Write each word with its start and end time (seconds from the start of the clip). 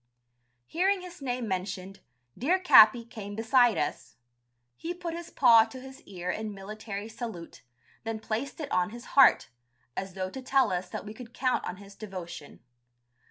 Hearing 0.65 1.01
his 1.01 1.21
name 1.21 1.47
mentioned, 1.47 1.99
dear 2.35 2.57
Capi 2.57 3.05
came 3.05 3.35
beside 3.35 3.77
us: 3.77 4.15
he 4.75 4.95
put 4.95 5.13
his 5.13 5.29
paw 5.29 5.65
to 5.65 5.79
his 5.79 6.01
ear 6.07 6.31
in 6.31 6.55
military 6.55 7.07
salute, 7.07 7.61
then 8.03 8.19
placed 8.19 8.59
it 8.59 8.71
on 8.71 8.89
his 8.89 9.05
heart, 9.13 9.49
as 9.95 10.15
though 10.15 10.31
to 10.31 10.41
tell 10.41 10.71
us 10.71 10.89
that 10.89 11.05
we 11.05 11.13
could 11.13 11.35
count 11.35 11.63
on 11.65 11.77
his 11.77 11.93
devotion. 11.93 12.61